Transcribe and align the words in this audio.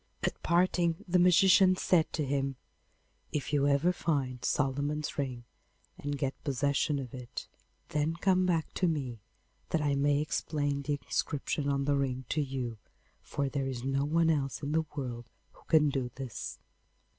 At 0.23 0.41
parting 0.41 1.05
the 1.07 1.19
magician 1.19 1.75
said 1.75 2.11
to 2.13 2.25
him, 2.25 2.55
'If 3.31 3.53
you 3.53 3.67
ever 3.67 3.93
find 3.93 4.43
Solomon's 4.43 5.15
ring 5.19 5.43
and 5.95 6.17
get 6.17 6.43
possession 6.43 6.97
of 6.97 7.13
it, 7.13 7.47
then 7.89 8.15
come 8.15 8.47
back 8.47 8.73
to 8.73 8.87
me, 8.87 9.19
that 9.69 9.79
I 9.79 9.93
may 9.93 10.19
explain 10.19 10.81
the 10.81 10.97
inscription 11.05 11.69
on 11.69 11.85
the 11.85 11.95
ring 11.95 12.25
to 12.29 12.41
you, 12.41 12.79
for 13.21 13.47
there 13.47 13.67
is 13.67 13.83
no 13.83 14.03
one 14.03 14.31
else 14.31 14.63
in 14.63 14.71
the 14.71 14.87
world 14.95 15.29
who 15.51 15.65
can 15.67 15.89
do 15.89 16.09
this. 16.15 16.57